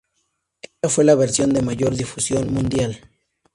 Esta 0.63 0.89
fue 0.89 1.03
la 1.03 1.13
versión 1.13 1.53
de 1.53 1.61
mayor 1.61 1.95
difusión 1.95 2.51
mundial. 2.51 2.99